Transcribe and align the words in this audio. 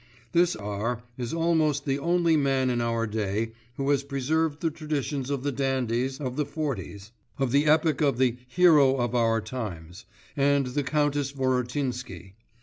This 0.31 0.55
R. 0.55 0.79
R. 0.81 1.03
is 1.15 1.31
almost 1.31 1.85
the 1.85 1.99
only 1.99 2.35
man 2.35 2.71
in 2.71 2.81
our 2.81 3.05
day 3.05 3.51
who 3.75 3.91
has 3.91 4.01
preserved 4.03 4.59
the 4.61 4.71
traditions 4.71 5.29
of 5.29 5.43
the 5.43 5.51
dandies 5.51 6.19
of 6.19 6.37
the 6.37 6.45
forties, 6.47 7.11
of 7.37 7.51
the 7.51 7.67
epoch 7.67 8.01
of 8.01 8.17
the 8.17 8.35
'Hero 8.47 8.95
of 8.95 9.13
our 9.13 9.41
Times,' 9.41 10.05
and 10.35 10.65
the 10.65 10.81
Countess 10.83 11.29
Vorotinsky. 11.33 12.33